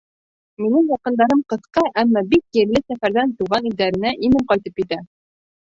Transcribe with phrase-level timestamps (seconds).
[0.63, 5.03] Минең яҡындарым ҡыҫҡа, әммә бик елле сәфәрҙән тыуған илдәренә имен ҡайтып етә!